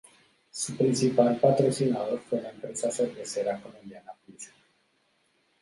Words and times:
Su 0.49 0.75
principal 0.77 1.37
patrocinador 1.39 2.19
fue 2.21 2.41
la 2.41 2.49
empresa 2.49 2.89
cervecera 2.89 3.61
colombiana 3.61 4.11
Pilsen. 4.25 4.55